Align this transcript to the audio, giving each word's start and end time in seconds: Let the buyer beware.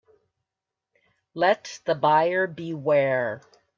Let 1.35 1.79
the 1.85 1.93
buyer 1.93 2.47
beware. 2.47 3.43